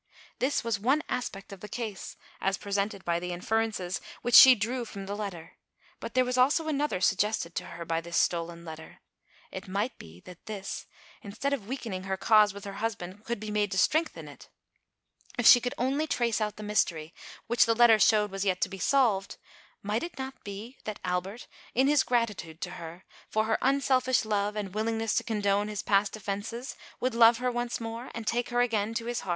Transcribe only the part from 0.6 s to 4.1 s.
was one aspect of the case, as presented by the inferences,